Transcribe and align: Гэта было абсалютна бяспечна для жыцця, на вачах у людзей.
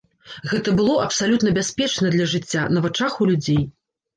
Гэта 0.53 0.69
было 0.79 0.95
абсалютна 1.07 1.53
бяспечна 1.59 2.05
для 2.17 2.25
жыцця, 2.35 2.67
на 2.79 2.87
вачах 2.89 3.21
у 3.23 3.31
людзей. 3.33 3.63